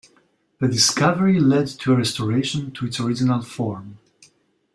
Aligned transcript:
The 0.59 0.67
discovery 0.67 1.39
lead 1.39 1.67
to 1.67 1.93
a 1.93 1.95
restoration 1.95 2.71
to 2.71 2.87
its 2.87 2.99
original 2.99 3.43
form. 3.43 3.99